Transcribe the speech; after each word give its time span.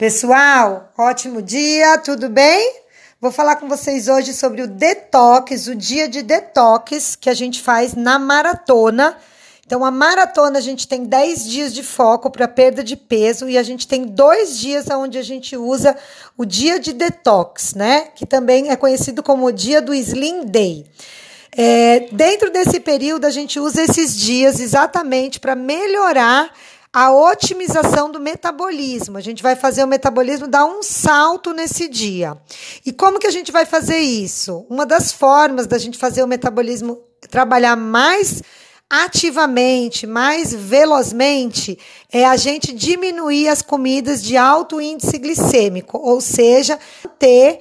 Pessoal, 0.00 0.90
ótimo 0.96 1.42
dia, 1.42 1.98
tudo 1.98 2.30
bem? 2.30 2.74
Vou 3.20 3.30
falar 3.30 3.56
com 3.56 3.68
vocês 3.68 4.08
hoje 4.08 4.32
sobre 4.32 4.62
o 4.62 4.66
detox, 4.66 5.66
o 5.66 5.74
dia 5.74 6.08
de 6.08 6.22
detox 6.22 7.14
que 7.14 7.28
a 7.28 7.34
gente 7.34 7.60
faz 7.60 7.92
na 7.92 8.18
maratona. 8.18 9.18
Então, 9.66 9.84
a 9.84 9.90
maratona 9.90 10.58
a 10.58 10.62
gente 10.62 10.88
tem 10.88 11.04
10 11.04 11.44
dias 11.44 11.74
de 11.74 11.82
foco 11.82 12.30
para 12.30 12.48
perda 12.48 12.82
de 12.82 12.96
peso 12.96 13.46
e 13.46 13.58
a 13.58 13.62
gente 13.62 13.86
tem 13.86 14.06
dois 14.06 14.58
dias 14.58 14.88
onde 14.88 15.18
a 15.18 15.22
gente 15.22 15.54
usa 15.54 15.94
o 16.34 16.46
dia 16.46 16.80
de 16.80 16.94
detox, 16.94 17.74
né? 17.74 18.08
Que 18.16 18.24
também 18.24 18.70
é 18.70 18.76
conhecido 18.76 19.22
como 19.22 19.44
o 19.44 19.52
dia 19.52 19.82
do 19.82 19.92
Slim 19.92 20.46
Day. 20.46 20.86
É, 21.54 22.08
dentro 22.10 22.50
desse 22.50 22.80
período, 22.80 23.26
a 23.26 23.30
gente 23.30 23.60
usa 23.60 23.82
esses 23.82 24.16
dias 24.16 24.60
exatamente 24.60 25.38
para 25.38 25.54
melhorar 25.54 26.50
a 26.92 27.12
otimização 27.12 28.10
do 28.10 28.18
metabolismo. 28.18 29.16
A 29.16 29.20
gente 29.20 29.42
vai 29.42 29.54
fazer 29.54 29.84
o 29.84 29.86
metabolismo 29.86 30.48
dar 30.48 30.64
um 30.64 30.82
salto 30.82 31.52
nesse 31.52 31.88
dia. 31.88 32.36
E 32.84 32.92
como 32.92 33.18
que 33.18 33.26
a 33.26 33.30
gente 33.30 33.52
vai 33.52 33.64
fazer 33.64 33.98
isso? 33.98 34.66
Uma 34.68 34.84
das 34.84 35.12
formas 35.12 35.66
da 35.66 35.78
gente 35.78 35.96
fazer 35.96 36.22
o 36.22 36.28
metabolismo 36.28 37.00
trabalhar 37.28 37.76
mais 37.76 38.42
ativamente, 38.88 40.04
mais 40.04 40.52
velozmente, 40.52 41.78
é 42.12 42.24
a 42.24 42.36
gente 42.36 42.72
diminuir 42.72 43.46
as 43.46 43.62
comidas 43.62 44.20
de 44.20 44.36
alto 44.36 44.80
índice 44.80 45.16
glicêmico, 45.16 45.96
ou 45.96 46.20
seja, 46.20 46.76
ter 47.16 47.60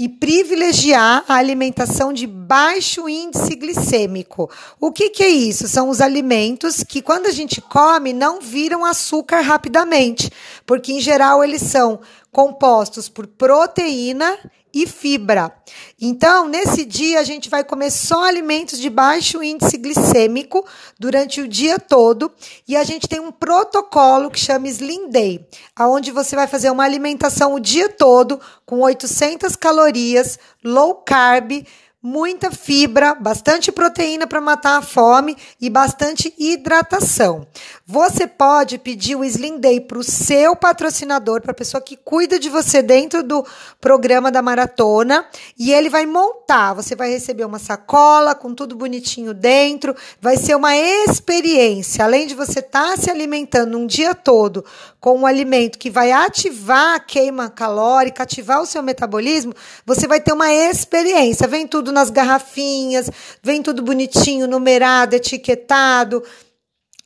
e 0.00 0.08
privilegiar 0.08 1.26
a 1.28 1.34
alimentação 1.34 2.10
de 2.10 2.26
baixo 2.26 3.06
índice 3.06 3.54
glicêmico. 3.54 4.50
O 4.80 4.90
que, 4.90 5.10
que 5.10 5.22
é 5.22 5.28
isso? 5.28 5.68
São 5.68 5.90
os 5.90 6.00
alimentos 6.00 6.82
que, 6.82 7.02
quando 7.02 7.26
a 7.26 7.30
gente 7.30 7.60
come, 7.60 8.14
não 8.14 8.40
viram 8.40 8.82
açúcar 8.82 9.42
rapidamente, 9.42 10.32
porque 10.64 10.94
em 10.94 11.00
geral 11.02 11.44
eles 11.44 11.60
são 11.60 12.00
compostos 12.30 13.08
por 13.08 13.26
proteína 13.26 14.38
e 14.72 14.86
fibra. 14.86 15.52
Então, 16.00 16.48
nesse 16.48 16.84
dia, 16.84 17.20
a 17.20 17.24
gente 17.24 17.50
vai 17.50 17.64
comer 17.64 17.90
só 17.90 18.24
alimentos 18.24 18.78
de 18.78 18.88
baixo 18.88 19.42
índice 19.42 19.76
glicêmico 19.76 20.64
durante 20.98 21.40
o 21.40 21.48
dia 21.48 21.78
todo 21.78 22.32
e 22.66 22.76
a 22.76 22.84
gente 22.84 23.08
tem 23.08 23.20
um 23.20 23.32
protocolo 23.32 24.30
que 24.30 24.38
chama 24.38 24.68
Slim 24.68 25.10
Day, 25.10 25.44
aonde 25.74 26.12
você 26.12 26.36
vai 26.36 26.46
fazer 26.46 26.70
uma 26.70 26.84
alimentação 26.84 27.54
o 27.54 27.60
dia 27.60 27.88
todo 27.88 28.40
com 28.64 28.80
800 28.80 29.56
calorias, 29.56 30.38
low 30.62 30.94
carb, 30.94 31.66
muita 32.02 32.50
fibra, 32.50 33.14
bastante 33.14 33.70
proteína 33.70 34.26
para 34.26 34.40
matar 34.40 34.78
a 34.78 34.82
fome 34.82 35.36
e 35.60 35.68
bastante 35.68 36.32
hidratação. 36.38 37.46
Você 37.86 38.26
pode 38.26 38.78
pedir 38.78 39.16
o 39.16 39.24
Slim 39.24 39.58
Day 39.58 39.80
para 39.80 39.98
o 39.98 40.02
seu 40.02 40.56
patrocinador, 40.56 41.42
para 41.42 41.50
a 41.50 41.54
pessoa 41.54 41.80
que 41.80 41.96
cuida 41.96 42.38
de 42.38 42.48
você 42.48 42.80
dentro 42.80 43.22
do 43.22 43.44
programa 43.80 44.30
da 44.30 44.40
maratona, 44.40 45.26
e 45.58 45.72
ele 45.72 45.90
vai 45.90 46.06
montar. 46.06 46.72
Você 46.72 46.96
vai 46.96 47.10
receber 47.10 47.44
uma 47.44 47.58
sacola 47.58 48.34
com 48.34 48.54
tudo 48.54 48.74
bonitinho 48.74 49.34
dentro, 49.34 49.94
vai 50.20 50.38
ser 50.38 50.54
uma 50.54 50.74
experiência. 50.74 52.04
Além 52.04 52.26
de 52.26 52.34
você 52.34 52.60
estar 52.60 52.92
tá 52.92 52.96
se 52.96 53.10
alimentando 53.10 53.76
um 53.76 53.86
dia 53.86 54.14
todo 54.14 54.64
com 54.98 55.18
um 55.18 55.26
alimento 55.26 55.78
que 55.78 55.90
vai 55.90 56.12
ativar 56.12 56.94
a 56.94 57.00
queima 57.00 57.50
calórica, 57.50 58.22
ativar 58.22 58.62
o 58.62 58.66
seu 58.66 58.82
metabolismo, 58.82 59.52
você 59.84 60.06
vai 60.06 60.20
ter 60.20 60.32
uma 60.32 60.52
experiência. 60.52 61.48
Vem 61.48 61.66
tudo 61.66 61.89
tudo 61.90 61.92
nas 61.92 62.10
garrafinhas, 62.10 63.10
vem 63.42 63.62
tudo 63.62 63.82
bonitinho, 63.82 64.46
numerado, 64.46 65.14
etiquetado. 65.14 66.22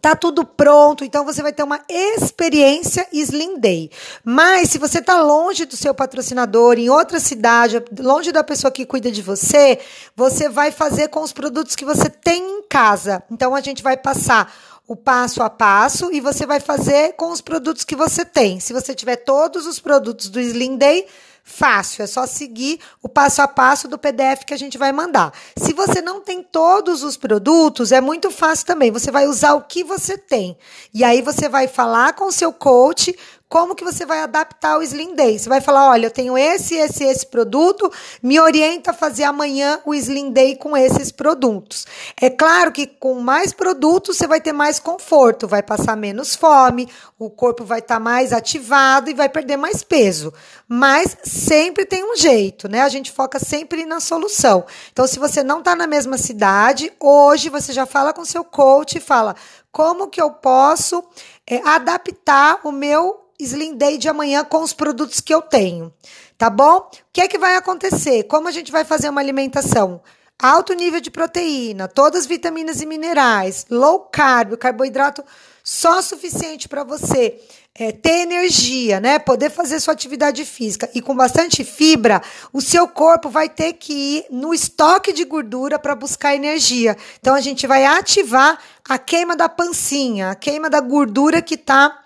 Tá 0.00 0.14
tudo 0.14 0.44
pronto, 0.44 1.02
então 1.02 1.24
você 1.24 1.42
vai 1.42 1.54
ter 1.54 1.62
uma 1.62 1.80
experiência 1.88 3.08
Slim 3.10 3.58
Day. 3.58 3.90
Mas 4.22 4.68
se 4.68 4.78
você 4.78 5.00
tá 5.00 5.20
longe 5.22 5.64
do 5.64 5.74
seu 5.74 5.94
patrocinador, 5.94 6.78
em 6.78 6.90
outra 6.90 7.18
cidade, 7.18 7.82
longe 7.98 8.30
da 8.30 8.44
pessoa 8.44 8.70
que 8.70 8.84
cuida 8.84 9.10
de 9.10 9.22
você, 9.22 9.80
você 10.14 10.50
vai 10.50 10.70
fazer 10.70 11.08
com 11.08 11.22
os 11.22 11.32
produtos 11.32 11.74
que 11.74 11.84
você 11.84 12.10
tem 12.10 12.42
em 12.42 12.62
casa. 12.68 13.22
Então 13.30 13.54
a 13.54 13.60
gente 13.62 13.82
vai 13.82 13.96
passar 13.96 14.54
o 14.86 14.94
passo 14.94 15.42
a 15.42 15.48
passo 15.50 16.12
e 16.12 16.20
você 16.20 16.46
vai 16.46 16.60
fazer 16.60 17.14
com 17.14 17.30
os 17.30 17.40
produtos 17.40 17.82
que 17.82 17.96
você 17.96 18.24
tem. 18.24 18.60
Se 18.60 18.74
você 18.74 18.94
tiver 18.94 19.16
todos 19.16 19.66
os 19.66 19.80
produtos 19.80 20.28
do 20.28 20.38
Slim 20.38 20.76
Day, 20.76 21.06
Fácil, 21.48 22.02
é 22.02 22.08
só 22.08 22.26
seguir 22.26 22.80
o 23.00 23.08
passo 23.08 23.40
a 23.40 23.46
passo 23.46 23.86
do 23.86 23.96
PDF 23.96 24.44
que 24.44 24.52
a 24.52 24.58
gente 24.58 24.76
vai 24.76 24.90
mandar. 24.90 25.32
Se 25.56 25.72
você 25.72 26.02
não 26.02 26.20
tem 26.20 26.42
todos 26.42 27.04
os 27.04 27.16
produtos, 27.16 27.92
é 27.92 28.00
muito 28.00 28.32
fácil 28.32 28.66
também. 28.66 28.90
Você 28.90 29.12
vai 29.12 29.28
usar 29.28 29.54
o 29.54 29.62
que 29.62 29.84
você 29.84 30.18
tem. 30.18 30.58
E 30.92 31.04
aí 31.04 31.22
você 31.22 31.48
vai 31.48 31.68
falar 31.68 32.14
com 32.14 32.24
o 32.24 32.32
seu 32.32 32.52
coach 32.52 33.16
como 33.48 33.74
que 33.74 33.84
você 33.84 34.04
vai 34.04 34.20
adaptar 34.20 34.78
o 34.78 34.82
Slim 34.82 35.14
Day. 35.14 35.38
Você 35.38 35.48
vai 35.48 35.60
falar, 35.60 35.90
olha, 35.90 36.06
eu 36.06 36.10
tenho 36.10 36.36
esse, 36.36 36.74
esse, 36.74 37.04
esse 37.04 37.26
produto, 37.26 37.90
me 38.22 38.40
orienta 38.40 38.90
a 38.90 38.94
fazer 38.94 39.24
amanhã 39.24 39.80
o 39.84 39.94
Slim 39.94 40.32
Day 40.32 40.56
com 40.56 40.76
esses 40.76 41.12
produtos. 41.12 41.86
É 42.20 42.28
claro 42.28 42.72
que 42.72 42.86
com 42.86 43.20
mais 43.20 43.52
produtos 43.52 44.16
você 44.16 44.26
vai 44.26 44.40
ter 44.40 44.52
mais 44.52 44.80
conforto, 44.80 45.46
vai 45.46 45.62
passar 45.62 45.96
menos 45.96 46.34
fome, 46.34 46.88
o 47.18 47.30
corpo 47.30 47.64
vai 47.64 47.78
estar 47.78 47.96
tá 47.96 48.00
mais 48.00 48.32
ativado 48.32 49.10
e 49.10 49.14
vai 49.14 49.28
perder 49.28 49.56
mais 49.56 49.82
peso. 49.82 50.34
Mas 50.68 51.16
sempre 51.22 51.86
tem 51.86 52.04
um 52.04 52.16
jeito, 52.16 52.68
né? 52.68 52.82
A 52.82 52.88
gente 52.88 53.12
foca 53.12 53.38
sempre 53.38 53.86
na 53.86 54.00
solução. 54.00 54.64
Então, 54.92 55.06
se 55.06 55.18
você 55.18 55.44
não 55.44 55.60
está 55.60 55.76
na 55.76 55.86
mesma 55.86 56.18
cidade, 56.18 56.92
hoje 56.98 57.48
você 57.48 57.72
já 57.72 57.86
fala 57.86 58.12
com 58.12 58.24
seu 58.24 58.42
coach 58.42 58.98
e 58.98 59.00
fala 59.00 59.36
como 59.70 60.08
que 60.08 60.20
eu 60.20 60.30
posso 60.30 61.04
é, 61.46 61.58
adaptar 61.58 62.60
o 62.64 62.72
meu 62.72 63.25
Slim 63.38 63.76
Day 63.76 63.98
de 63.98 64.08
amanhã 64.08 64.44
com 64.44 64.62
os 64.62 64.72
produtos 64.72 65.20
que 65.20 65.34
eu 65.34 65.42
tenho, 65.42 65.92
tá 66.36 66.48
bom? 66.50 66.78
O 66.78 66.90
que 67.12 67.20
é 67.20 67.28
que 67.28 67.38
vai 67.38 67.56
acontecer? 67.56 68.24
Como 68.24 68.48
a 68.48 68.52
gente 68.52 68.72
vai 68.72 68.84
fazer 68.84 69.08
uma 69.08 69.20
alimentação? 69.20 70.00
Alto 70.38 70.74
nível 70.74 71.00
de 71.00 71.10
proteína, 71.10 71.88
todas 71.88 72.20
as 72.22 72.26
vitaminas 72.26 72.82
e 72.82 72.86
minerais, 72.86 73.66
low 73.70 74.00
carb, 74.00 74.56
carboidrato 74.58 75.24
só 75.64 76.02
suficiente 76.02 76.68
para 76.68 76.84
você 76.84 77.40
é, 77.74 77.90
ter 77.90 78.20
energia, 78.20 79.00
né? 79.00 79.18
Poder 79.18 79.50
fazer 79.50 79.80
sua 79.80 79.94
atividade 79.94 80.44
física 80.44 80.88
e 80.94 81.02
com 81.02 81.14
bastante 81.14 81.64
fibra, 81.64 82.22
o 82.52 82.60
seu 82.60 82.86
corpo 82.86 83.28
vai 83.28 83.48
ter 83.48 83.72
que 83.74 83.92
ir 83.92 84.26
no 84.30 84.54
estoque 84.54 85.12
de 85.12 85.24
gordura 85.24 85.78
para 85.78 85.94
buscar 85.94 86.34
energia. 86.34 86.96
Então 87.20 87.34
a 87.34 87.40
gente 87.40 87.66
vai 87.66 87.84
ativar 87.84 88.58
a 88.88 88.98
queima 88.98 89.34
da 89.34 89.48
pancinha, 89.48 90.30
a 90.30 90.34
queima 90.34 90.70
da 90.70 90.80
gordura 90.80 91.42
que 91.42 91.54
está 91.54 92.05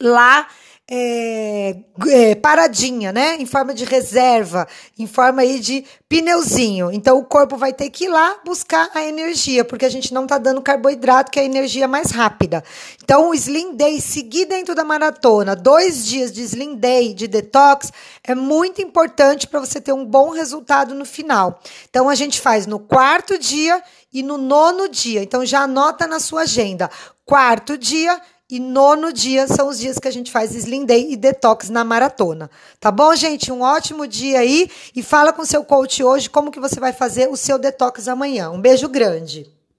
lá 0.00 0.46
é, 0.92 1.76
é, 2.08 2.34
paradinha, 2.34 3.12
né? 3.12 3.36
Em 3.36 3.46
forma 3.46 3.72
de 3.72 3.84
reserva, 3.84 4.66
em 4.98 5.06
forma 5.06 5.42
aí 5.42 5.60
de 5.60 5.84
pneuzinho. 6.08 6.90
Então 6.90 7.16
o 7.16 7.24
corpo 7.24 7.56
vai 7.56 7.72
ter 7.72 7.88
que 7.90 8.06
ir 8.06 8.08
lá 8.08 8.40
buscar 8.44 8.90
a 8.92 9.04
energia, 9.04 9.64
porque 9.64 9.84
a 9.84 9.88
gente 9.88 10.12
não 10.12 10.26
tá 10.26 10.36
dando 10.36 10.60
carboidrato, 10.60 11.30
que 11.30 11.38
é 11.38 11.42
a 11.42 11.46
energia 11.46 11.86
mais 11.86 12.10
rápida. 12.10 12.64
Então 13.00 13.30
o 13.30 13.34
Slim 13.34 13.76
Day, 13.76 14.00
seguir 14.00 14.46
dentro 14.46 14.74
da 14.74 14.82
maratona, 14.82 15.54
dois 15.54 16.04
dias 16.04 16.32
de 16.32 16.42
Slim 16.42 16.74
Day, 16.74 17.14
de 17.14 17.28
detox, 17.28 17.92
é 18.24 18.34
muito 18.34 18.82
importante 18.82 19.46
para 19.46 19.60
você 19.60 19.80
ter 19.80 19.92
um 19.92 20.04
bom 20.04 20.30
resultado 20.30 20.92
no 20.92 21.04
final. 21.04 21.60
Então 21.88 22.08
a 22.08 22.16
gente 22.16 22.40
faz 22.40 22.66
no 22.66 22.80
quarto 22.80 23.38
dia 23.38 23.80
e 24.12 24.24
no 24.24 24.36
nono 24.36 24.88
dia. 24.88 25.22
Então 25.22 25.46
já 25.46 25.60
anota 25.60 26.08
na 26.08 26.18
sua 26.18 26.42
agenda. 26.42 26.90
Quarto 27.24 27.78
dia 27.78 28.20
e 28.50 28.58
nono 28.58 29.12
dia 29.12 29.46
são 29.46 29.68
os 29.68 29.78
dias 29.78 29.98
que 29.98 30.08
a 30.08 30.10
gente 30.10 30.30
faz 30.30 30.54
Slim 30.54 30.84
Day 30.84 31.12
e 31.12 31.16
Detox 31.16 31.70
na 31.70 31.84
maratona. 31.84 32.50
Tá 32.78 32.90
bom, 32.90 33.14
gente? 33.14 33.52
Um 33.52 33.62
ótimo 33.62 34.06
dia 34.06 34.40
aí 34.40 34.70
e 34.94 35.02
fala 35.02 35.32
com 35.32 35.44
seu 35.44 35.64
coach 35.64 36.02
hoje 36.02 36.28
como 36.28 36.50
que 36.50 36.58
você 36.58 36.80
vai 36.80 36.92
fazer 36.92 37.28
o 37.28 37.36
seu 37.36 37.58
detox 37.58 38.08
amanhã. 38.08 38.50
Um 38.50 38.60
beijo 38.60 38.88
grande. 38.88 39.59